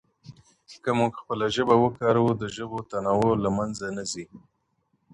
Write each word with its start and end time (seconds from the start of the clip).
که 0.83 0.89
موږ 0.99 1.11
خپله 1.21 1.45
ژبه 1.55 1.75
وکاروو، 1.79 2.37
د 2.41 2.43
ژبو 2.55 2.79
تنوع 2.91 3.33
له 3.43 3.49
منځه 3.57 3.85
نه 3.97 4.03
ځي. 4.11 4.25